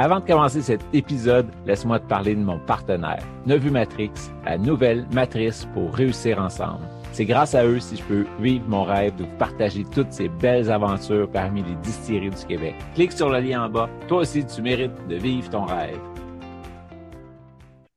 [0.00, 4.12] Avant de commencer cet épisode, laisse-moi te parler de mon partenaire, Nevu Matrix,
[4.44, 6.84] la nouvelle matrice pour réussir ensemble.
[7.10, 10.28] C'est grâce à eux si je peux vivre mon rêve de vous partager toutes ces
[10.28, 12.76] belles aventures parmi les distilleries du Québec.
[12.94, 13.90] Clique sur le lien en bas.
[14.06, 15.98] Toi aussi, tu mérites de vivre ton rêve.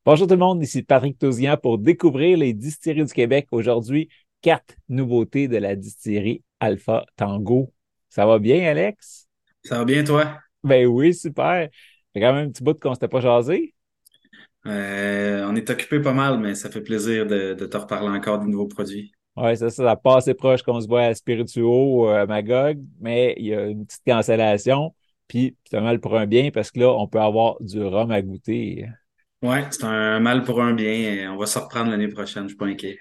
[0.04, 3.46] Bonjour tout le monde, ici Patrick Tosian pour découvrir les distilleries du Québec.
[3.52, 4.08] Aujourd'hui,
[4.40, 7.72] quatre nouveautés de la distillerie Alpha Tango.
[8.08, 9.28] Ça va bien, Alex?
[9.62, 10.36] Ça va bien, toi?
[10.64, 11.68] Ben oui, super.
[12.14, 13.74] J'ai quand même un petit bout qu'on s'était pas jasé.
[14.66, 18.46] Euh, on est occupé pas mal, mais ça fait plaisir de, te reparler encore de
[18.46, 19.12] nouveaux produits.
[19.36, 23.46] Oui, ça, ça, pas assez proche qu'on se voit à Spirituo, à Magog, mais il
[23.46, 24.94] y a une petite cancellation.
[25.26, 28.10] Puis c'est un mal pour un bien parce que là, on peut avoir du rhum
[28.10, 28.86] à goûter.
[29.40, 31.32] Oui, c'est un mal pour un bien.
[31.32, 32.98] On va se reprendre l'année prochaine, je suis pas inquiet.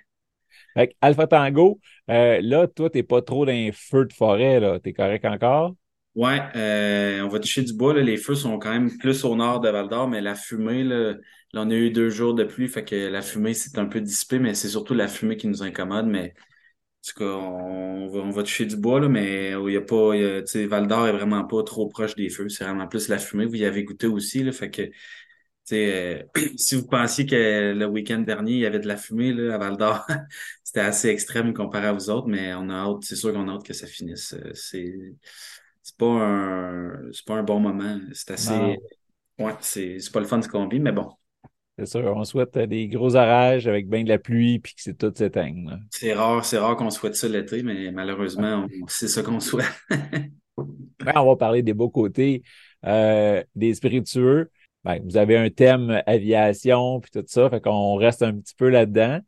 [0.73, 4.79] Fait Alpha Tango, euh, là, toi, t'es pas trop dans les feux de forêt, là.
[4.79, 5.75] T'es correct encore?
[6.13, 7.93] Ouais, euh, on va toucher du bois.
[7.93, 8.01] Là.
[8.01, 11.13] Les feux sont quand même plus au nord de Val d'Or, mais la fumée, là,
[11.13, 14.01] là, on a eu deux jours de pluie, fait que la fumée c'est un peu
[14.01, 16.07] dissipé, mais c'est surtout la fumée qui nous incommode.
[16.07, 19.77] Mais en tout cas, on va, on va toucher du bois, là, mais il y
[19.77, 20.13] a pas.
[20.15, 22.49] tu sais, Val d'Or est vraiment pas trop proche des feux.
[22.49, 23.45] C'est vraiment plus la fumée.
[23.45, 24.91] Vous y avez goûté aussi, là, fait que.
[25.73, 26.23] Euh,
[26.57, 29.57] si vous pensiez que le week-end dernier, il y avait de la fumée là, à
[29.57, 30.05] Val d'Or,
[30.63, 33.53] c'était assez extrême comparé à vous autres, mais on a hâte, c'est sûr qu'on a
[33.53, 34.33] hâte que ça finisse.
[34.33, 34.93] Euh, c'est
[35.83, 37.99] c'est pas un c'est pas un bon moment.
[38.13, 38.77] C'est assez.
[39.39, 41.09] Ouais, c'est, pas le fun qu'on vit, mais bon.
[41.77, 44.97] C'est sûr, on souhaite des gros orages avec bien de la pluie puis que c'est
[44.97, 45.79] tout s'éteigne.
[45.89, 49.65] C'est rare, c'est rare qu'on souhaite ça l'été, mais malheureusement, c'est ça qu'on souhaite.
[50.99, 52.43] Ben, on va parler des beaux côtés
[52.85, 54.51] euh, des spiritueux.
[54.83, 58.69] Ben, vous avez un thème aviation puis tout ça, fait qu'on reste un petit peu
[58.69, 59.19] là-dedans.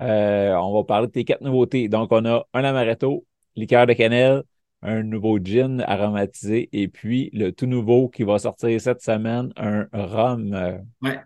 [0.00, 1.88] Euh, on va parler de tes quatre nouveautés.
[1.88, 4.42] Donc, on a un amaretto, liqueur de cannelle,
[4.82, 9.86] un nouveau gin aromatisé et puis le tout nouveau qui va sortir cette semaine, un
[9.92, 10.52] rhum.
[11.02, 11.20] Ouais.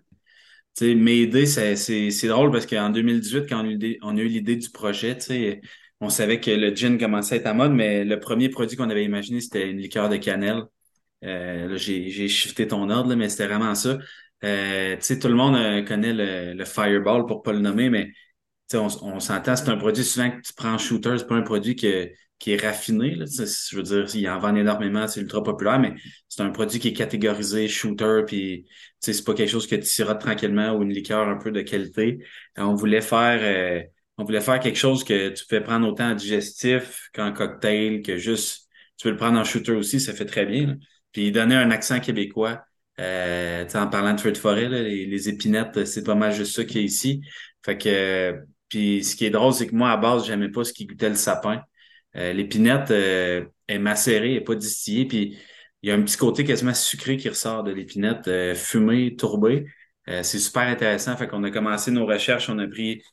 [0.77, 3.65] Tu sais, mes idées, c'est drôle parce qu'en 2018, quand
[4.03, 5.61] on a eu, l'idée du projet, tu sais,
[5.99, 8.91] on savait que le gin commençait à être à mode, mais le premier produit qu'on
[8.91, 10.63] avait imaginé, c'était une liqueur de cannelle.
[11.23, 13.97] Euh, j'ai shifté ton ordre, mais c'était vraiment ça.
[14.43, 17.89] Euh, tu sais, tout le monde euh, connaît le, le, Fireball pour pas le nommer,
[17.89, 18.11] mais
[18.73, 21.41] on, on s'entend, c'est un produit souvent que tu prends en shooter, c'est pas un
[21.41, 23.15] produit que qui est raffiné.
[23.15, 23.25] Là.
[23.25, 25.93] Je veux dire, il en vend énormément, c'est ultra populaire, mais
[26.29, 28.67] c'est un produit qui est catégorisé shooter, puis
[28.99, 32.19] c'est pas quelque chose que tu sirotes tranquillement ou une liqueur un peu de qualité.
[32.57, 33.83] on voulait faire euh,
[34.17, 38.17] on voulait faire quelque chose que tu peux prendre autant en digestif qu'en cocktail, que
[38.17, 40.77] juste tu peux le prendre en shooter aussi, ça fait très bien.
[41.11, 42.63] Puis donner un accent québécois.
[42.99, 46.77] Euh, en parlant de feu de forêt, les, épinettes, c'est pas mal juste ça qu'il
[46.77, 47.21] y a ici.
[47.63, 50.73] Fait que puis ce qui est drôle, c'est que moi, à base, j'aimais pas ce
[50.73, 51.61] qui goûtait le sapin.
[52.17, 55.37] Euh, l'épinette euh, est macérée, est pas distillée, puis
[55.83, 59.67] il y a un petit côté quasiment sucré qui ressort de l'épinette, euh, fumé, tourbé.
[60.07, 61.15] c'est super intéressant.
[61.17, 63.03] Fait a commencé nos recherches, on a pris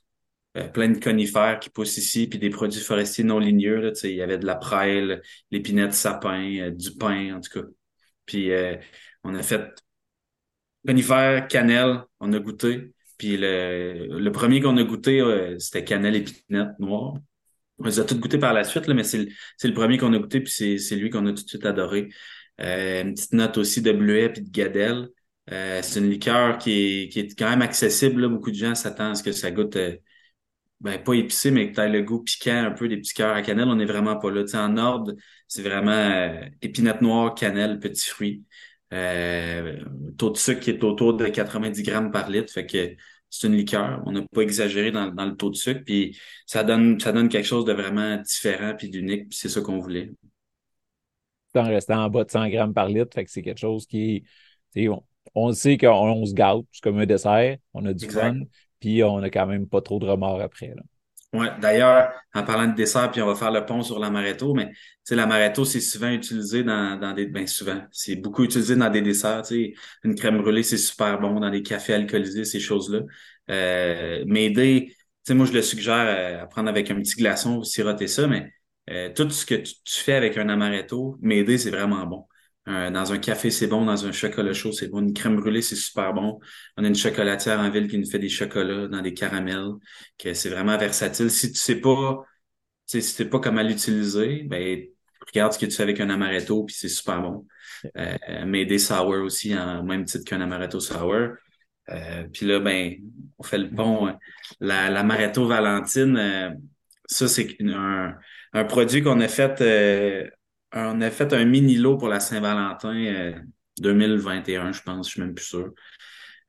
[0.73, 3.81] plein de conifères qui poussent ici, puis des produits forestiers non ligneux.
[3.81, 7.67] Là, il y avait de la prêle, l'épinette sapin, du pain, en tout cas.
[8.27, 8.51] Puis
[9.25, 9.75] on a fait
[10.87, 12.93] conifères, cannelle, on a goûté.
[13.19, 15.23] Puis le premier qu'on a goûté,
[15.59, 17.15] c'était cannelle épinette noire.
[17.79, 19.29] On les a tous goûtés par la suite, là, mais c'est le,
[19.65, 22.09] le, premier qu'on a goûté, puis c'est lui qu'on a tout de suite adoré.
[22.61, 25.09] Euh, une petite note aussi de bleuet puis de gadelle.
[25.53, 28.23] Euh, c'est une liqueur qui est, qui est quand même accessible.
[28.23, 28.29] Là.
[28.29, 29.97] Beaucoup de gens s'attendent à ce que ça goûte euh,
[30.81, 33.43] ben, pas épicé, mais que tu le goût piquant un peu des petits cœurs à
[33.43, 33.69] cannelle.
[33.69, 34.45] On n'est vraiment pas là.
[34.55, 35.15] en ordre,
[35.49, 38.45] c'est vraiment épinette noire, cannelle, petits fruits.
[38.91, 42.53] taux de sucre qui est autour de 90 grammes par litre.
[42.53, 42.97] Fait que
[43.37, 44.01] c'est une liqueur.
[44.07, 46.17] On n'a pas exagéré dans, le taux de sucre, puis
[46.47, 49.79] ça donne, ça donne quelque chose de vraiment différent puis d'unique, puis c'est ça qu'on
[49.81, 50.13] voulait.
[51.57, 54.25] En restant en bas de 100 grammes par litre, fait que c'est quelque chose qui
[54.77, 55.03] on,
[55.35, 58.41] on sait qu'on se gâte, c'est comme un dessert, on a du fun,
[58.81, 60.69] puis on n'a quand même pas trop de remords après.
[60.69, 60.83] Là.
[61.35, 64.71] Ouais, d'ailleurs, en parlant de dessert, puis on va faire le pont sur l'amaretto, mais
[65.05, 69.03] tu l'amaretto, c'est souvent utilisé dans, dans des, ben souvent, c'est beaucoup utilisé dans des
[69.03, 73.01] desserts, tu sais, une crème brûlée, c'est super bon dans des cafés alcoolisés, ces choses-là.
[73.51, 74.95] Euh, m'aider, tu
[75.25, 78.53] sais, moi, je le suggère à prendre avec un petit glaçon, siroter ça, mais
[78.91, 82.27] euh, tout ce que tu, fais avec un amaretto, m'aider, c'est vraiment bon.
[82.67, 83.85] Dans un café, c'est bon.
[83.85, 85.01] Dans un chocolat chaud, c'est bon.
[85.01, 86.41] Une crème brûlée, c'est super bon.
[86.77, 89.73] On a une chocolatière en ville qui nous fait des chocolats dans des caramels,
[90.19, 91.31] que c'est vraiment versatile.
[91.31, 92.25] Si tu sais pas,
[92.87, 94.87] si tu sais pas comment l'utiliser, ben
[95.27, 97.47] regarde ce que tu fais avec un amaretto, puis c'est super bon.
[97.97, 101.33] Euh, mais des sour aussi, en même titre qu'un amaretto sour.
[101.91, 102.95] Euh, puis là, ben,
[103.39, 103.69] on fait le.
[103.79, 104.19] Hein.
[104.61, 106.51] La, l'amaretto Valentine, euh,
[107.07, 108.15] ça, c'est un,
[108.53, 110.29] un produit qu'on a fait euh,
[110.75, 113.35] on a fait un mini lot pour la Saint-Valentin
[113.79, 115.73] 2021, je pense, je suis même plus sûr.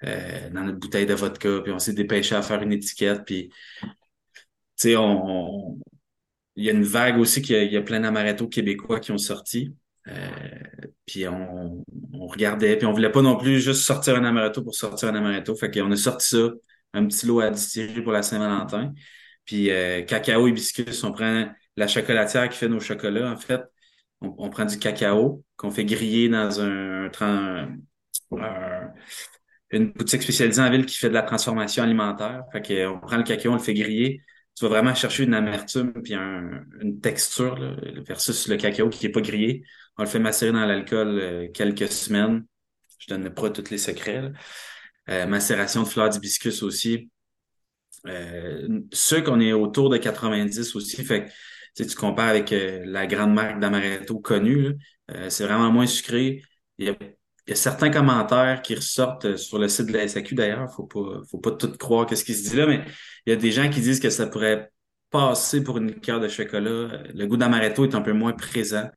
[0.02, 3.50] dans notre bouteille de vodka, puis on s'est dépêché à faire une étiquette, puis
[3.82, 3.88] tu
[4.76, 5.80] sais, on,
[6.56, 9.74] il y a une vague aussi qu'il y, a plein d'amaretto québécois qui ont sorti.
[10.08, 10.30] Euh,
[11.06, 11.84] puis on,
[12.28, 15.56] regardait, puis on voulait pas non plus juste sortir un amaretto pour sortir un amaretto.
[15.56, 16.50] Fait qu'on a sorti ça,
[16.94, 18.94] un petit lot à distiller pour la Saint-Valentin.
[19.46, 23.62] Puis euh, cacao et biscuits, on prend la chocolatière qui fait nos chocolats, en fait.
[24.22, 27.12] On, prend du cacao qu'on fait griller dans un,
[29.72, 32.44] une boutique spécialisée en ville qui fait de la transformation alimentaire.
[32.52, 34.22] Fait qu'on prend le cacao, on le fait griller
[34.56, 37.58] tu vas vraiment chercher une amertume puis une texture
[38.08, 39.64] versus le cacao qui est pas grillé.
[39.98, 42.46] On le fait macérer dans l'alcool euh, quelques semaines.
[43.00, 44.32] Je donne pas tous les secrets.
[45.10, 47.10] Euh, macération de fleurs d'hibiscus aussi.
[48.08, 51.04] Euh, ceux qu'on est autour de 90 aussi.
[51.04, 51.32] Fait que
[51.84, 54.76] tu compares avec euh, la grande marque d'amaretto connue,
[55.30, 56.42] c'est vraiment moins sucré.
[56.80, 60.72] Il y, a, certains commentaires qui ressortent sur le site de la SAQ d'ailleurs.
[60.74, 62.84] Faut pas, faut pas tout croire quest ce qui se dit là, mais
[63.26, 64.72] il y a des gens qui disent que ça pourrait
[65.12, 67.04] passer pour une liqueur de chocolat.
[67.14, 68.90] Le goût d'amaretto est un peu moins présent.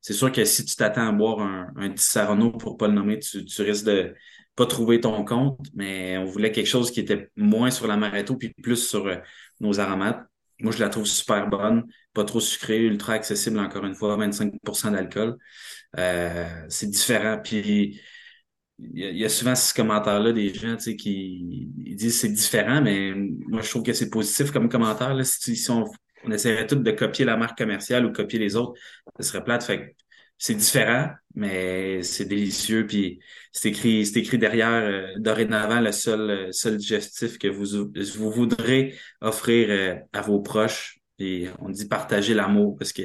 [0.00, 3.62] C'est sûr que si tu t'attends à boire un, un pour pas le nommer, tu,
[3.62, 4.14] risques de
[4.54, 8.54] pas trouver ton compte, mais on voulait quelque chose qui était moins sur l'amaretto puis
[8.62, 9.16] plus sur euh,
[9.60, 10.24] nos aromates.
[10.60, 14.92] Moi, je la trouve super bonne, pas trop sucrée, ultra accessible, encore une fois, 25%
[14.92, 15.36] d'alcool.
[15.98, 17.38] Euh, c'est différent.
[17.42, 18.00] Puis
[18.78, 23.14] il y, a souvent ce commentaire-là des gens qui disent c'est différent, mais
[23.48, 25.14] moi je trouve que c'est positif comme commentaire.
[25.14, 25.24] Là.
[25.24, 25.84] Si, on,
[26.24, 28.78] on, essaierait tout de copier la marque commerciale ou copier les autres,
[29.18, 29.64] ce serait plate.
[29.64, 29.96] Fait
[30.38, 32.86] c'est différent, mais c'est délicieux.
[32.86, 33.20] Puis
[33.52, 38.94] c'est écrit, c'est écrit derrière euh, dorénavant le seul, seul digestif que vous, vous voudrez
[39.20, 40.98] offrir euh, à vos proches.
[41.18, 43.02] Et on dit partager l'amour parce que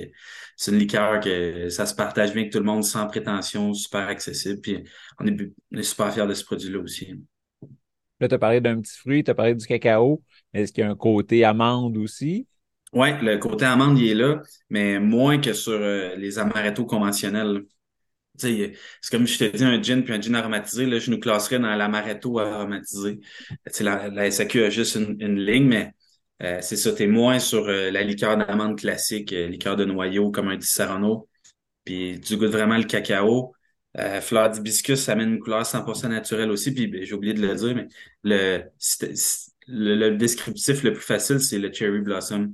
[0.58, 4.08] c'est une liqueur que ça se partage bien avec tout le monde sans prétention, super
[4.10, 4.60] accessible.
[4.60, 4.84] Puis
[5.18, 7.14] on est, super fiers de ce produit-là aussi.
[8.20, 10.22] Là, tu as parlé d'un petit fruit, tu as parlé du cacao.
[10.54, 12.48] Est-ce qu'il y a un côté amande aussi?
[12.94, 17.64] Oui, le côté amande, il est là, mais moins que sur euh, les amaretto conventionnels.
[18.38, 18.74] C'est
[19.12, 21.76] comme je t'ai dit, un gin puis un gin aromatisé, là, je nous classerais dans
[21.76, 23.20] l'amaretto aromatisé.
[23.82, 25.94] La, la SAQ a juste une, une ligne, mais
[26.44, 30.32] euh, c'est ça, t'es moins sur euh, la liqueur d'amande classique, euh, liqueur de noyau
[30.32, 31.30] comme un Sarano.
[31.86, 33.54] Puis tu goûtes vraiment le cacao.
[34.22, 36.74] fleur d'hibiscus, ça amène une couleur 100% naturelle aussi.
[36.74, 37.88] Puis ben, j'ai oublié de le dire, mais
[38.24, 38.64] le,
[39.68, 42.54] le, descriptif le plus facile, c'est le cherry blossom.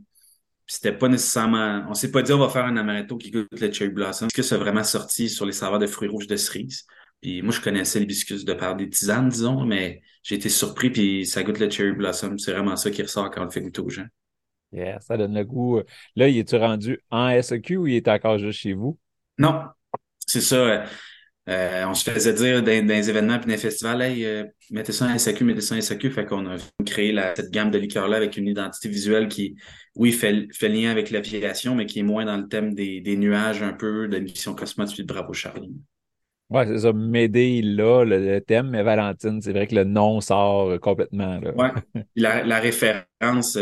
[0.68, 1.86] C'était pas nécessairement.
[1.90, 4.28] On s'est pas dit on va faire un amaretto qui goûte le cherry blossom.
[4.28, 6.86] Parce que c'est vraiment sorti sur les saveurs de fruits rouges de cerise?
[7.22, 11.26] Puis moi, je connaissais l'hibiscus de par des tisanes, disons, mais j'ai été surpris, puis
[11.26, 12.38] ça goûte le cherry blossom.
[12.38, 14.06] C'est vraiment ça qui ressort quand on le fait goûter aux gens.
[14.72, 15.82] Yeah, ça donne le goût.
[16.16, 19.00] Là, il est-tu rendu en SEQ ou il est encore juste chez vous?
[19.38, 19.64] Non,
[20.26, 20.84] c'est ça.
[21.50, 24.92] Euh, on se faisait dire dans, les événements et dans les festivals, hey, euh, mettez
[24.92, 26.12] ça en SAQ, mettez ça en SAQ.
[26.12, 29.56] Fait qu'on a créé la, cette gamme de liqueurs-là avec une identité visuelle qui,
[29.96, 33.16] oui, fait, fait lien avec l'aviation, mais qui est moins dans le thème des, des
[33.16, 35.74] nuages un peu, de mission Cosmos puis de Bravo Charlie.
[36.50, 36.94] Ouais, c'est ça.
[36.94, 41.40] M'aider là, le, thème, mais Valentine, c'est vrai que le nom sort complètement.
[41.40, 41.72] Ouais.
[42.16, 43.58] La, la référence,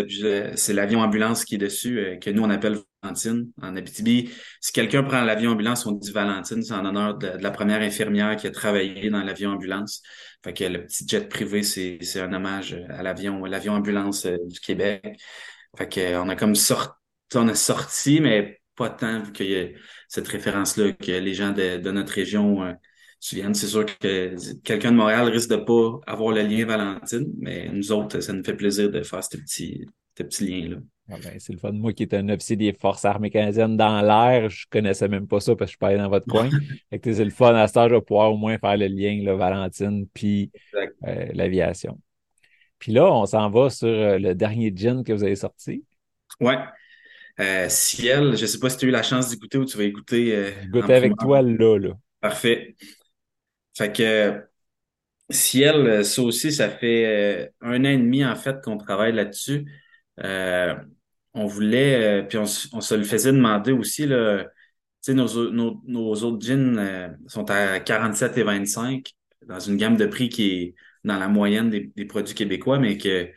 [0.56, 4.30] c'est l'avion ambulance qui est dessus, euh, que nous on appelle Valentine en Abitibi.
[4.62, 8.36] Si quelqu'un prend l'avion ambulance, on dit Valentine, c'est en honneur de, la première infirmière
[8.36, 10.02] qui a travaillé dans l'avion ambulance.
[10.44, 14.60] Fait que le petit jet privé, c'est, un hommage à l'avion, l'avion ambulance euh, du
[14.60, 15.18] Québec.
[15.78, 16.94] Fait que on a comme sorti,
[17.34, 19.68] a sorti, mais pas tant vu qu'il y a
[20.08, 22.74] cette référence-là, que les gens de, notre région euh,
[23.20, 23.54] souviennent.
[23.54, 27.92] C'est sûr que quelqu'un de Montréal risque de pas avoir le lien Valentine, mais nous
[27.92, 29.86] autres, ça nous fait plaisir de faire ce petit,
[30.24, 30.78] petit lien-là.
[31.12, 31.72] Ah ben, c'est le fun.
[31.72, 35.40] Moi qui étais un officier des Forces armées canadiennes dans l'air, je connaissais même pas
[35.40, 36.50] ça parce que je allé dans votre coin.
[37.04, 40.08] c'est le fun à ce stage de pouvoir au moins faire le lien, là, Valentine,
[40.14, 40.52] puis
[41.08, 42.00] euh, l'aviation.
[42.80, 45.84] Puis là, on s'en va sur euh, le dernier gin que vous avez sorti.
[46.40, 46.58] Ouais.
[47.40, 49.78] Euh, Ciel, je ne sais pas si tu as eu la chance d'écouter ou tu
[49.78, 50.36] vas écouter.
[50.36, 51.94] Euh, Écouter avec toi là, là.
[52.20, 52.76] Parfait.
[53.78, 54.42] Fait que
[55.30, 59.66] Ciel, ça aussi, ça fait un an et demi en fait qu'on travaille là-dessus.
[60.18, 64.46] On voulait, puis on, se le faisait demander aussi, là,
[65.14, 69.12] nos, nos, nos autres gins euh, sont à 47 et 25
[69.48, 72.98] dans une gamme de prix qui est dans la moyenne des, des produits québécois, mais
[72.98, 73.30] que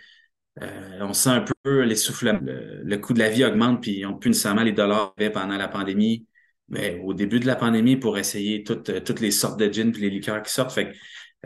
[0.62, 2.40] euh, on sent un peu l'essoufflement.
[2.42, 5.68] Le, le, coût de la vie augmente, puis on plus nécessairement les dollars pendant la
[5.68, 6.26] pandémie.
[6.68, 10.02] Mais au début de la pandémie, pour essayer toutes, toutes les sortes de gins puis
[10.02, 10.73] les liqueurs qui sortent.
[10.73, 10.92] Fait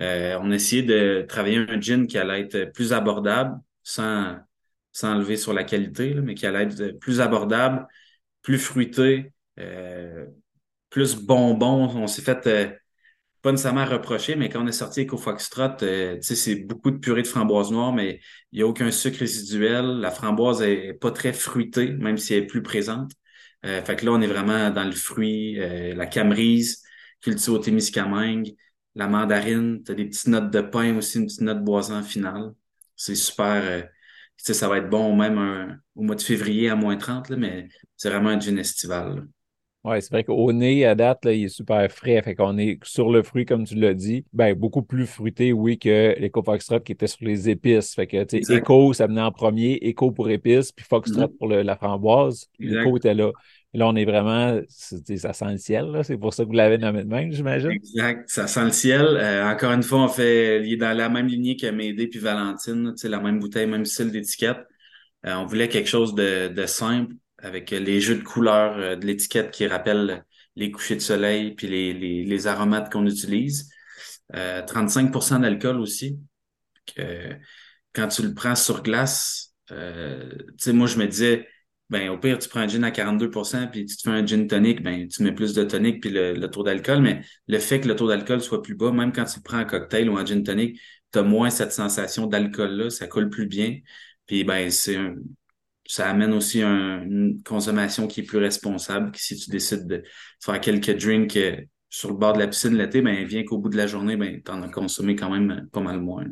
[0.01, 4.37] euh, on a essayé de travailler un gin qui allait être plus abordable, sans,
[4.93, 7.87] sans enlever sur la qualité, mais qui allait être plus abordable,
[8.43, 10.27] plus fruité, euh,
[10.91, 11.89] plus bonbon.
[11.97, 12.71] On s'est fait euh,
[13.43, 17.23] pas nécessairement reprocher, mais quand on est sorti Eco Foxtrot, euh, c'est beaucoup de purée
[17.23, 18.21] de framboise noire, mais
[18.53, 19.85] il n'y a aucun sucre résiduel.
[20.01, 23.11] La framboise est pas très fruitée, même si elle est plus présente.
[23.67, 26.83] Euh, fait que là, on est vraiment dans le fruit, euh, la camerise,
[27.21, 28.55] cultivée au Témiscamingue,
[28.95, 32.53] la mandarine, tu as des petites notes de pain aussi, une petite note boisant finale.
[32.97, 33.89] C'est super.
[34.43, 38.11] Ça va être bon même au mois de février à moins 30, là, mais c'est
[38.11, 39.27] vraiment un gin estival.
[39.85, 42.23] Oui, c'est vrai qu'au nez, à date, là, il est super frais.
[42.23, 44.25] Fait qu'on est sur le fruit, comme tu l'as dit.
[44.33, 47.93] Ben, beaucoup plus fruité, oui, que l'Eco Foxtrot qui était sur les épices.
[47.95, 51.37] Fait que, tu sais, Eco, ça venait en premier, Eco pour épices, puis Foxtrot mm-hmm.
[51.37, 52.49] pour la framboise.
[52.61, 53.33] Eco était là.
[53.75, 57.05] Là, on est vraiment, ça sent le ciel, C'est pour ça que vous l'avez nommé
[57.05, 57.71] de même, j'imagine.
[57.71, 58.29] Exact.
[58.29, 59.05] Ça sent le ciel.
[59.05, 62.19] Euh, encore une fois, on fait, il est dans la même lignée que Médée puis
[62.19, 64.59] Valentine, la même bouteille, même style d'étiquette.
[65.27, 69.07] Euh, on voulait quelque chose de, de simple avec les jeux de couleurs euh, de
[69.07, 70.25] l'étiquette qui rappellent
[70.57, 73.71] les couchers de soleil puis les, les, les aromates qu'on utilise.
[74.35, 76.19] Euh, 35% d'alcool aussi.
[76.97, 77.37] Que,
[77.93, 81.47] quand tu le prends sur glace, euh, tu sais, moi, je me disais,
[81.93, 84.47] ben, au pire, tu prends un gin à 42% puis tu te fais un gin
[84.47, 87.89] tonic, ben, tu mets plus de tonic puis le, taux d'alcool, mais le fait que
[87.89, 90.43] le taux d'alcool soit plus bas, même quand tu prends en cocktail ou en gin
[90.43, 90.81] tonic,
[91.13, 93.79] tu as moins cette sensation d'alcool-là, ça coule plus bien.
[94.27, 95.17] Puis, ben, c'est un,
[95.85, 99.13] ça amène aussi une consommation qui est plus responsable.
[99.15, 100.03] si tu décides de
[100.41, 101.59] faire quelques drinks euh,
[101.91, 104.41] sur le bord de la piscine l'été, ben, vient qu'au bout de la journée, ben,
[104.43, 106.25] tu en as consommé quand même pas mal moins.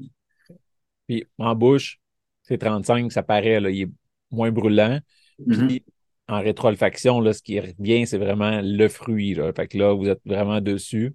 [1.07, 2.01] Puis en bouche,
[2.45, 3.91] c'est 35, ça paraît, là, il est
[4.31, 5.01] moins brûlant.
[5.49, 5.85] Puis
[6.29, 9.35] en rétroolfaction, là, ce qui revient, c'est vraiment le fruit.
[9.35, 9.53] Là.
[9.53, 11.15] Fait que là, vous êtes vraiment dessus.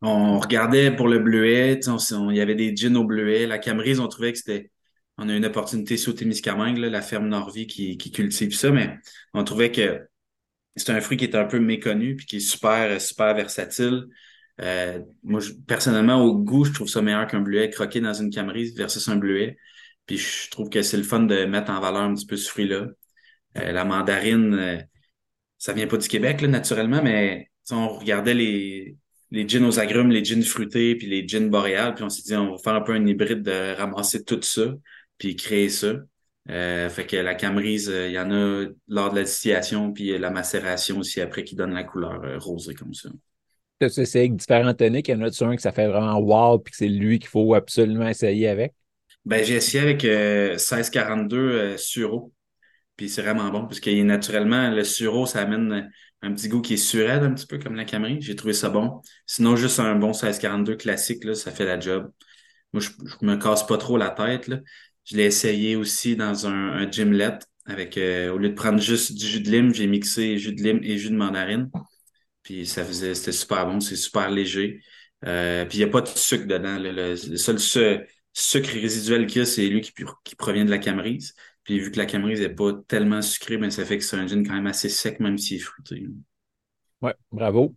[0.00, 3.46] On regardait pour le bleuet, il y avait des gins au bleuet.
[3.46, 4.70] La Camerise, on trouvait que c'était
[5.18, 8.96] on a une opportunité sous Témiscamingue, la ferme Norvie qui, qui cultive ça, mais
[9.34, 10.06] on trouvait que
[10.76, 14.04] c'est un fruit qui est un peu méconnu puis qui est super, super versatile.
[14.60, 18.76] Euh, moi, personnellement, au goût, je trouve ça meilleur qu'un bleuet croqué dans une camerise
[18.76, 19.56] versus un bleuet.
[20.08, 22.48] Puis je trouve que c'est le fun de mettre en valeur un petit peu ce
[22.48, 22.86] fruit-là.
[23.58, 24.78] Euh, la mandarine, euh,
[25.58, 28.96] ça vient pas du Québec, là, naturellement, mais on regardait les,
[29.30, 32.34] les gins aux agrumes, les gins fruités, puis les gins boréales, puis on s'est dit,
[32.34, 34.74] on va faire un peu un hybride de ramasser tout ça
[35.18, 35.94] puis créer ça.
[36.48, 40.30] Euh, fait que la camerise, il y en a lors de la distillation, puis la
[40.30, 43.10] macération aussi après qui donne la couleur rosée comme ça.
[43.80, 46.58] Tu essayé avec différents toniques, il y en a un que ça fait vraiment wow,
[46.60, 48.72] puis que c'est lui qu'il faut absolument essayer avec?
[49.28, 52.32] Ben, j'ai essayé avec 1642 Suro.
[52.96, 55.90] Puis c'est vraiment bon, parce que naturellement, le Suro, ça amène
[56.22, 58.24] un petit goût qui est surade un petit peu comme la Camerise.
[58.24, 59.02] J'ai trouvé ça bon.
[59.26, 62.10] Sinon, juste un bon 1642 classique, là, ça fait la job.
[62.72, 64.48] Moi, je, je me casse pas trop la tête.
[64.48, 64.60] Là.
[65.04, 69.12] Je l'ai essayé aussi dans un, un gymlet avec, euh, au lieu de prendre juste
[69.12, 71.70] du jus de lime, j'ai mixé jus de lime et jus de mandarine.
[72.42, 74.80] Puis ça faisait, c'était super bon, c'est super léger.
[75.26, 76.78] Euh, puis il n'y a pas de sucre dedans.
[76.80, 77.58] Le, seul
[78.38, 79.92] sucre résiduel qu'il y a, c'est lui qui,
[80.24, 81.34] qui, provient de la camerise.
[81.64, 84.26] Puis vu que la camerise n'est pas tellement sucrée, ben, ça fait que c'est un
[84.26, 86.06] gin quand même assez sec, même s'il est fruité.
[87.02, 87.74] Ouais, bravo.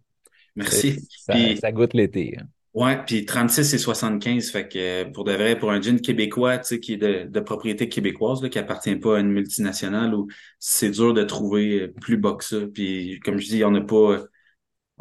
[0.55, 0.99] Merci.
[1.17, 2.37] Ça, ça goûte l'été.
[2.39, 2.45] Hein.
[2.73, 6.67] Ouais, puis 36 et 75, fait que pour de vrai, pour un gin québécois, tu
[6.67, 10.27] sais, qui est de, de propriété québécoise, là, qui appartient pas à une multinationale, où
[10.57, 12.59] c'est dur de trouver plus bas que ça.
[12.73, 14.23] Puis comme je dis, on n'a pas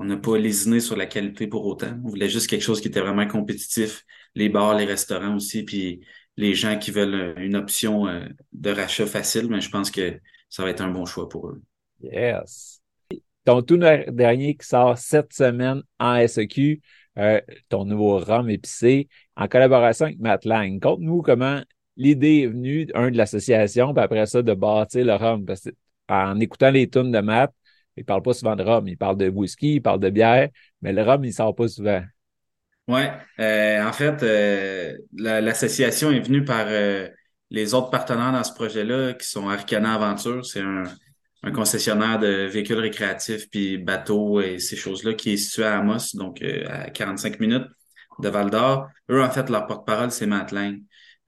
[0.01, 1.95] on n'a pas lésiné sur la qualité pour autant.
[2.05, 4.07] On voulait juste quelque chose qui était vraiment compétitif.
[4.35, 6.01] Les bars, les restaurants aussi, puis
[6.37, 10.63] les gens qui veulent une option euh, de rachat facile, mais je pense que ça
[10.63, 11.61] va être un bon choix pour eux.
[12.03, 12.81] Yes.
[13.45, 16.81] Ton tout dernier qui sort cette semaine en SEQ,
[17.19, 20.81] euh, ton nouveau rhum épicé en collaboration avec Matt Lang.
[20.81, 21.61] Conte-nous comment
[21.97, 25.45] l'idée est venue, un, de l'association, puis après ça, de bâtir le rhum.
[25.45, 25.71] Parce que,
[26.09, 27.53] en écoutant les tunes de Matt,
[27.97, 28.87] il parle pas souvent de rhum.
[28.89, 30.49] Il parle de whisky, il parle de bière,
[30.83, 32.03] mais le rhum, il sort pas souvent.
[32.91, 33.03] Oui.
[33.39, 36.67] Euh, en fait, euh, l'association est venue par
[37.51, 40.45] les autres partenaires dans ce projet-là, qui sont Arcana Aventure.
[40.45, 40.85] C'est un,
[41.43, 46.15] un concessionnaire de véhicules récréatifs puis bateaux et ces choses-là qui est situé à Amos,
[46.15, 47.67] donc euh, à 45 minutes
[48.19, 48.89] de Val d'Or.
[49.11, 50.55] Eux, en fait, leur porte-parole, c'est Matt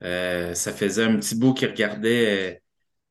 [0.03, 2.61] Euh, ça faisait un petit bout qu'ils regardaient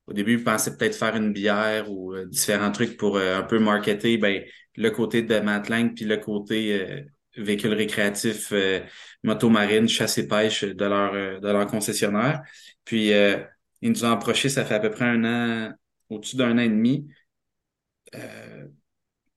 [0.06, 4.18] au début, ils pensaient peut-être faire une bière ou différents trucs pour un peu marketer
[4.18, 4.42] ben,
[4.76, 7.04] le côté de Matt Lang puis le côté
[7.36, 8.52] véhicule récréatif,
[9.22, 12.42] moto marine, chasse et pêche de leur, de leur concessionnaire.
[12.84, 13.12] Puis,
[13.82, 15.74] ils nous ont approché, ça fait à peu près un an,
[16.08, 17.08] au-dessus d'un an et demi.
[18.14, 18.66] Euh,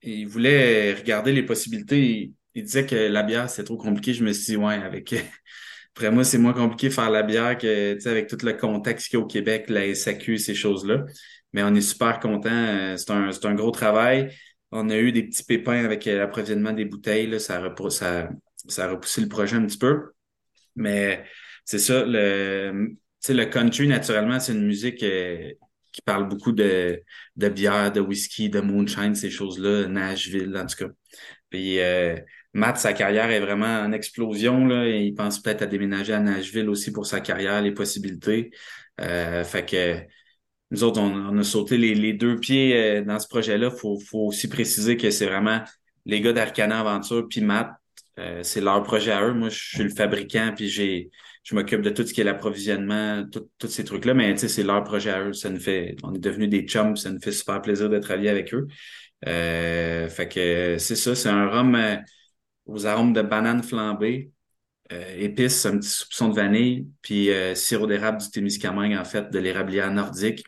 [0.02, 2.32] il voulait regarder les possibilités.
[2.54, 4.14] Il, disait que la bière, c'est trop compliqué.
[4.14, 5.14] Je me suis dit, ouais, avec.
[5.96, 8.52] Après moi, c'est moins compliqué de faire la bière que, tu sais, avec tout le
[8.52, 11.04] contexte qu'il y a au Québec, la SAQ, ces choses-là.
[11.52, 12.50] Mais on est super content.
[12.50, 14.30] Euh, c'est un, c'est un gros travail.
[14.72, 17.38] On a eu des petits pépins avec euh, l'approvisionnement des bouteilles.
[17.40, 20.12] Ça, a repoussé le projet un petit peu.
[20.74, 21.24] Mais
[21.64, 22.96] c'est ça, le,
[23.28, 25.52] le country, naturellement, c'est une musique euh,
[25.92, 27.02] qui parle beaucoup de,
[27.36, 30.92] bière, de whisky, de moonshine, ces choses-là, Nashville, en tout cas.
[31.48, 32.16] Puis euh,
[32.52, 34.68] Matt, sa carrière est vraiment en explosion.
[34.84, 38.50] Et il pense peut-être à déménager à Nashville aussi pour sa carrière, les possibilités.
[38.98, 40.00] Fait que
[40.70, 43.70] nous autres, on, a sauté les, deux pieds euh, dans ce projet-là.
[43.70, 45.62] Faut, faut aussi préciser que c'est vraiment
[46.06, 47.70] les gars d'Arcana Aventure puis Matt,
[48.18, 49.34] euh, c'est leur projet à eux.
[49.34, 51.10] Moi, je suis le fabricant, puis j'ai
[51.46, 54.64] je m'occupe de tout ce qui est l'approvisionnement, tous ces trucs-là, mais tu sais, c'est
[54.64, 55.32] leur projet à eux.
[55.32, 58.30] Ça nous fait, on est devenus des chums, ça nous fait super plaisir de travailler
[58.30, 58.66] avec eux.
[59.28, 61.96] Euh, fait que c'est ça, c'est un rhum euh,
[62.66, 64.32] aux arômes de banane flambée,
[64.92, 69.30] euh, épices, un petit soupçon de vanille, puis euh, sirop d'érable du Témiscamingue, en fait,
[69.30, 70.44] de l'érablière nordique.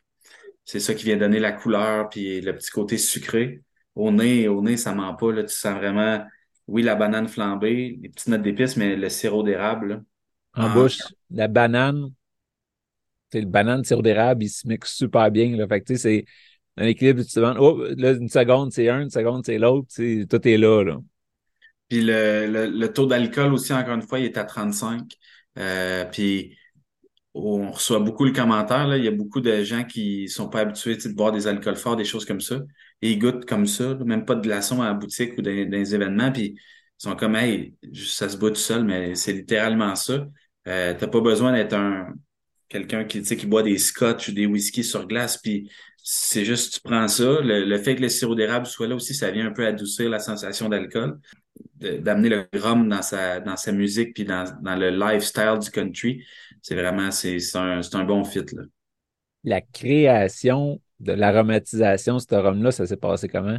[0.68, 3.62] C'est ça qui vient donner la couleur, puis le petit côté sucré.
[3.94, 6.22] Au nez, au nez, ça ment pas, là, tu sens vraiment,
[6.66, 10.04] oui, la banane flambée, les petites notes d'épices, mais le sirop d'érable,
[10.54, 10.98] en ah, bouche.
[11.30, 12.12] La banane,
[13.32, 15.56] le banane sirop d'érable, il se mixe super bien.
[15.56, 15.66] Là.
[15.66, 16.26] Fait que c'est
[16.76, 19.88] un équilibre, tu te demandes, oh, là, une seconde, c'est un, une seconde, c'est l'autre.
[19.96, 20.82] Tout est là.
[20.84, 20.98] là.
[21.88, 25.14] Puis le, le, taux d'alcool aussi, encore une fois, il est à 35.
[25.56, 26.57] Euh, puis
[27.38, 28.86] on reçoit beaucoup le commentaire.
[28.86, 28.98] Là.
[28.98, 31.96] Il y a beaucoup de gens qui sont pas habitués de boire des alcools forts,
[31.96, 32.60] des choses comme ça.
[33.02, 35.78] Et ils goûtent comme ça, même pas de glaçons à la boutique ou dans, dans
[35.78, 36.32] les événements.
[36.32, 40.26] Puis ils sont comme, hey, ça se boit tout seul, mais c'est littéralement ça.
[40.66, 42.12] Euh, t'as pas besoin d'être un
[42.68, 46.80] quelqu'un qui, qui boit des scotch ou des whisky sur glace, puis c'est juste tu
[46.80, 47.40] prends ça.
[47.42, 50.18] Le, fait que le sirop d'érable soit là aussi, ça vient un peu adoucir la
[50.18, 51.18] sensation d'alcool,
[51.80, 56.24] d'amener le rhum dans sa dans sa musique puis dans, dans le lifestyle du country.
[56.62, 58.62] C'est vraiment c'est un, un bon fit là.
[59.44, 63.58] La création de l'aromatisation de ce rhum-là, ça s'est passé comment?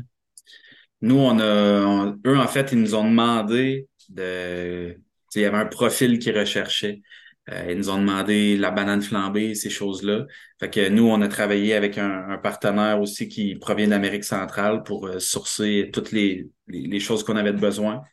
[1.02, 4.98] Nous, on a, eux, en fait, ils nous ont demandé de,
[5.36, 7.02] il y avait un profil qu'ils recherchaient.
[7.50, 10.26] Euh, ils nous ont demandé la banane flambée, ces choses-là.
[10.60, 15.08] Fait que nous, on a travaillé avec un, partenaire aussi qui provient d'Amérique centrale pour
[15.08, 18.04] euh, sourcer toutes les, les, choses qu'on avait besoin.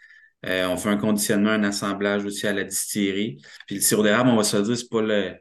[0.44, 3.40] Euh, on fait un conditionnement, un assemblage aussi à la distillerie.
[3.66, 5.34] Puis le sirop d'érable, on va se dire, c'est pas le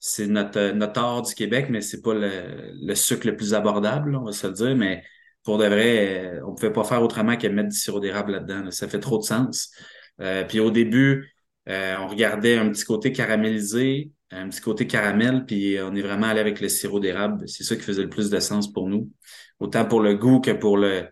[0.00, 4.14] c'est notre, notre art du Québec, mais c'est pas le, le sucre le plus abordable,
[4.14, 5.02] on va se le dire, mais
[5.42, 8.70] pour de vrai, on pouvait pas faire autrement que mettre du sirop d'érable là-dedans.
[8.70, 9.72] Ça fait trop de sens.
[10.20, 11.32] Euh, puis au début,
[11.68, 16.26] euh, on regardait un petit côté caramélisé, un petit côté caramel, puis on est vraiment
[16.26, 17.48] allé avec le sirop d'érable.
[17.48, 19.10] C'est ça qui faisait le plus de sens pour nous.
[19.58, 21.08] Autant pour le goût que pour le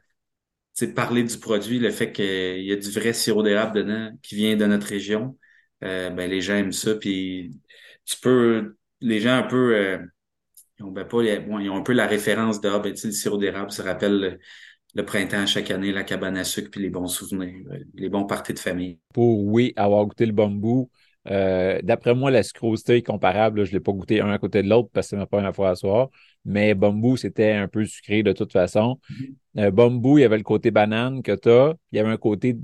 [0.84, 4.56] parler du produit, le fait qu'il y a du vrai sirop d'érable dedans qui vient
[4.56, 5.38] de notre région.
[5.84, 6.94] Euh, ben, les gens aiment ça.
[6.94, 7.58] Puis
[8.04, 8.76] tu peux.
[9.00, 9.98] Les gens un peu.
[10.78, 13.82] ils, ont, ben, pas, un peu la référence de ah, ben, le sirop d'érable, ça
[13.82, 14.38] rappelle
[14.96, 18.24] le printemps chaque année, la cabane à sucre, puis les bons souvenirs, euh, les bons
[18.24, 18.98] parties de famille.
[19.12, 20.90] Pour, oui, avoir goûté le bambou,
[21.30, 23.64] euh, d'après moi, la sucrosité est comparable.
[23.64, 25.54] je ne l'ai pas goûté un à côté de l'autre parce que c'est ma première
[25.54, 26.08] fois à soir.
[26.44, 28.98] Mais bambou, c'était un peu sucré de toute façon.
[29.10, 29.66] Mm-hmm.
[29.66, 31.74] Euh, bambou, il y avait le côté banane que tu as.
[31.92, 32.56] Il y avait un côté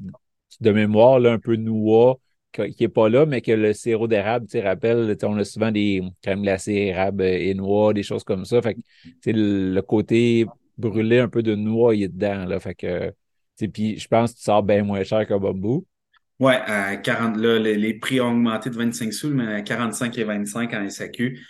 [0.61, 2.19] de mémoire, là, un peu noix,
[2.53, 6.03] qui n'est pas là, mais que le sirop d'érable, tu rappelles, on a souvent des
[6.23, 8.61] crèmes glacées, érable et noix, des choses comme ça.
[8.61, 8.81] Fait que,
[9.27, 10.47] le côté
[10.79, 12.45] brûler un peu de noix dedans.
[12.45, 13.13] Là, fait que,
[13.73, 15.87] puis je pense que tu sors bien moins cher qu'un bambou.
[16.41, 20.25] Ouais, à 40, là, les, prix ont augmenté de 25 sous, mais à 45 et
[20.25, 21.41] 25 en SAQ.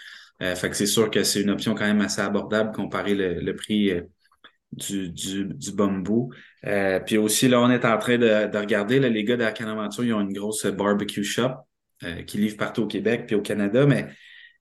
[0.42, 3.54] Euh, fait que c'est sûr que c'est une option quand même assez abordable comparé le,
[3.54, 4.02] prix euh,
[4.72, 6.32] du, du, du bambou.
[6.66, 10.04] Euh, puis aussi, là, on est en train de, regarder, là, les gars d'Arcan Aventure,
[10.04, 11.52] ils ont une grosse barbecue shop
[12.26, 14.08] qui livre partout au Québec puis au Canada, mais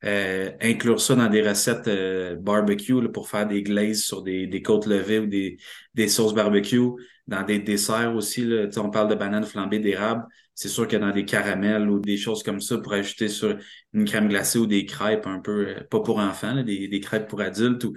[0.03, 4.61] euh, inclure ça dans des recettes euh, barbecue pour faire des glazes sur des, des
[4.63, 5.57] côtes levées ou des,
[5.93, 6.89] des sauces barbecue,
[7.31, 8.45] dans des desserts aussi.
[8.45, 10.25] Là, on parle de bananes flambées d'érable.
[10.53, 13.57] C'est sûr que dans des caramels ou des choses comme ça pour ajouter sur
[13.93, 17.27] une crème glacée ou des crêpes un peu, euh, pas pour enfants, des, des crêpes
[17.27, 17.93] pour adultes ou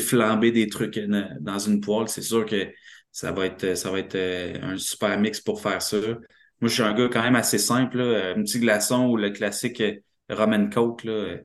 [0.00, 0.98] flamber des trucs
[1.40, 2.68] dans une poêle, c'est sûr que
[3.12, 4.16] ça va être ça va être
[4.62, 5.96] un super mix pour faire ça.
[6.60, 9.82] Moi, je suis un gars quand même assez simple, un petit glaçon ou le classique
[10.30, 11.36] rum and coke, là,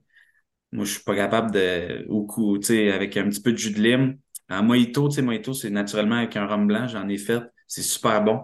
[0.71, 3.81] Moi, je suis pas capable de, au coup, avec un petit peu de jus de
[3.81, 4.19] lime.
[4.51, 7.41] En mojito, tu sais, mojito, c'est naturellement avec un rhum blanc, j'en ai fait.
[7.67, 8.41] C'est super bon.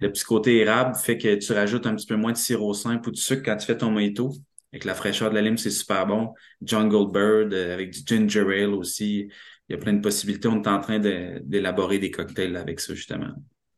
[0.00, 3.10] Le petit côté érable fait que tu rajoutes un petit peu moins de sirop simple
[3.10, 4.32] ou de sucre quand tu fais ton mojito.
[4.72, 6.32] Avec la fraîcheur de la lime, c'est super bon.
[6.62, 9.28] Jungle Bird, euh, avec du ginger ale aussi.
[9.68, 10.48] Il y a plein de possibilités.
[10.48, 13.28] On est en train d'élaborer des cocktails avec ça, justement.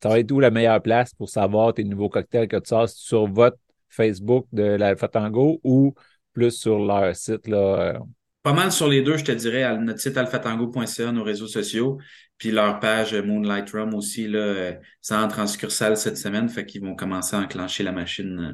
[0.02, 2.88] Ça va être où la meilleure place pour savoir tes nouveaux cocktails que tu sors?
[2.88, 5.94] Sur votre Facebook de l'Alpha Tango ou
[6.32, 7.48] plus sur leur site?
[7.48, 7.98] Là?
[8.44, 8.50] Euh?
[8.50, 11.98] Pas mal sur les deux, je te dirais, notre site alphatango.ca, nos réseaux sociaux,
[12.38, 16.66] puis leur page Moonlight Rum aussi, là, euh, ça entre en succursale cette semaine, fait
[16.66, 18.52] qu'ils vont commencer à enclencher la machine euh,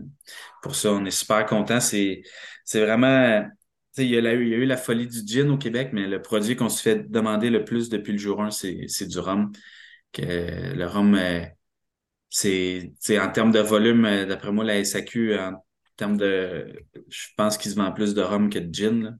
[0.62, 0.92] pour ça.
[0.92, 1.80] On est super contents.
[1.80, 2.22] C'est,
[2.74, 3.44] vraiment,
[3.96, 6.06] il y, a eu, il y a eu la folie du gin au Québec, mais
[6.06, 9.52] le produit qu'on se fait demander le plus depuis le jour 1, c'est, du rhum.
[10.12, 11.18] Que le rhum,
[12.30, 15.52] c'est, en termes de volume, d'après moi, la SAQ, en
[15.96, 16.72] termes de,
[17.08, 19.18] je pense qu'il se vend plus de rhum que de gin.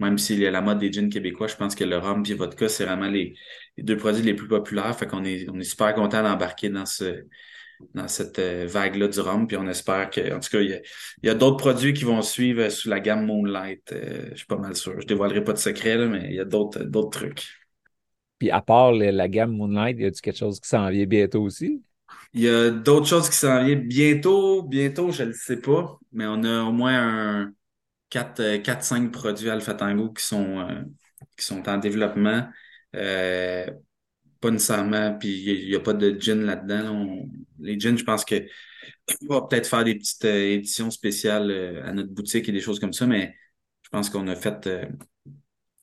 [0.00, 2.34] Même s'il y a la mode des gins québécois, je pense que le rhum et
[2.34, 3.34] vodka, c'est vraiment les,
[3.76, 4.96] deux produits les plus populaires.
[4.98, 7.26] Fait qu'on est, on est super content d'embarquer dans ce,
[7.92, 9.46] dans cette euh, vague-là du rhum.
[9.46, 10.80] Puis on espère que, en tout cas, il
[11.22, 13.92] y a, d'autres produits qui vont suivre sous la gamme Moonlight.
[13.92, 14.98] Euh, je suis pas mal sûr.
[14.98, 17.46] Je dévoilerai pas de secret, là, mais il y a d'autres, d'autres trucs.
[18.38, 21.82] Puis à part la gamme Moonlight, y a-t-il quelque chose qui s'en vient bientôt aussi?
[22.32, 24.62] Il y a d'autres choses qui s'en viennent bientôt.
[24.62, 27.52] Bientôt, je ne sais pas, mais on a au moins un
[28.10, 30.82] 4-5 euh, produits Alpha Tango qui sont, euh,
[31.36, 32.48] qui sont en développement.
[32.96, 33.66] Euh,
[34.40, 37.26] pas nécessairement, puis il n'y a, pas de gin là-dedans.
[37.58, 38.46] les gins, je pense que
[39.28, 41.50] on va peut-être faire des petites éditions spéciales
[41.84, 43.34] à notre boutique et des choses comme ça, mais
[43.82, 44.68] je pense qu'on a fait,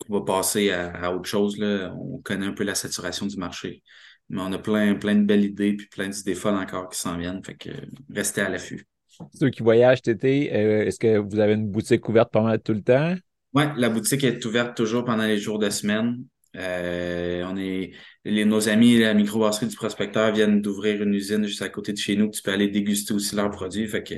[0.10, 1.58] on va passer à, autre chose.
[1.58, 1.94] Là.
[1.96, 3.84] On connaît un peu la saturation du marché,
[4.30, 7.18] mais on a plein, plein de belles idées puis plein d'idées folles encore qui s'en
[7.18, 7.44] viennent.
[7.44, 7.70] Fait que
[8.10, 8.88] restez à l'affût.
[9.34, 12.74] Ceux qui voyagent cet été, euh, est-ce que vous avez une boutique ouverte pendant tout
[12.74, 13.16] le temps?
[13.54, 16.24] Oui, la boutique est ouverte toujours pendant les jours de semaine.
[16.56, 17.92] Euh, on est
[18.26, 21.98] les, nos amis la microbrasserie du prospecteur viennent d'ouvrir une usine juste à côté de
[21.98, 22.30] chez nous.
[22.30, 23.88] Tu peux aller déguster aussi leurs produits.
[23.88, 24.16] Fait que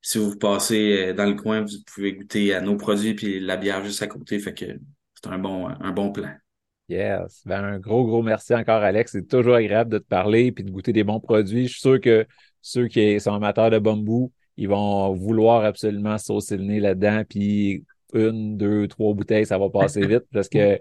[0.00, 3.56] si vous passez euh, dans le coin, vous pouvez goûter à nos produits puis la
[3.56, 4.38] bière juste à côté.
[4.38, 4.66] Fait que
[5.14, 6.34] c'est un bon, un bon plan.
[6.88, 7.42] Yes.
[7.46, 9.12] Ben, un gros, gros merci encore, Alex.
[9.12, 11.66] C'est toujours agréable de te parler et de goûter des bons produits.
[11.66, 12.26] Je suis sûr que
[12.60, 17.84] ceux qui sont amateurs de bambou, ils vont vouloir absolument saucer le nez là-dedans, puis
[18.12, 20.80] une, deux, trois bouteilles, ça va passer vite parce que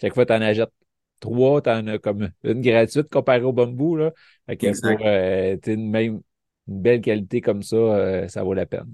[0.00, 0.72] chaque fois que tu en achètes
[1.20, 3.96] trois, tu en as comme une gratuite comparée au bambou.
[3.96, 4.12] Là.
[4.46, 6.20] Fait que pour euh, une, même,
[6.68, 8.88] une belle qualité comme ça, euh, ça vaut la peine.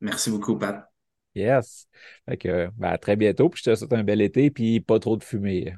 [0.00, 0.93] Merci beaucoup, Pat.
[1.34, 1.88] Yes.
[2.28, 4.98] Fait que, ben, à très bientôt, puis je te souhaite un bel été, puis pas
[4.98, 5.74] trop de fumée.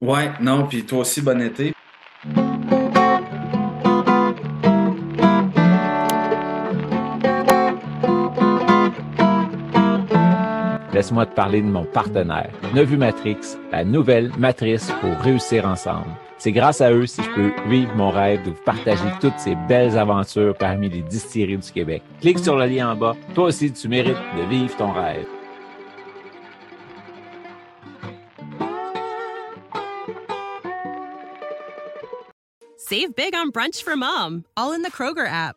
[0.00, 1.72] Ouais, non, puis toi aussi, bon été.
[11.04, 16.08] Laisse-moi te parler de mon partenaire, Nevu Matrix, la nouvelle matrice pour réussir ensemble.
[16.38, 19.54] C'est grâce à eux si je peux vivre mon rêve de vous partager toutes ces
[19.68, 22.02] belles aventures parmi les distilleries du Québec.
[22.22, 23.14] Clique sur le lien en bas.
[23.34, 25.26] Toi aussi, tu mérites de vivre ton rêve.
[32.78, 35.56] Save big on brunch for mom, all in the Kroger app.